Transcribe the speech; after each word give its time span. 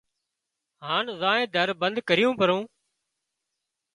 هانَ 0.87 1.05
زائينَ 1.21 1.47
در 1.55 1.69
بند 1.81 1.95
ڪريون 2.09 2.33
پرون 2.39 2.63